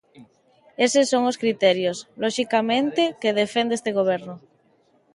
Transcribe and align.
Eses 0.85 1.05
son 1.11 1.23
os 1.31 1.39
criterios, 1.43 1.97
loxicamente, 2.23 3.01
que 3.21 3.37
defende 3.41 3.73
este 3.79 3.91
goberno. 3.99 4.33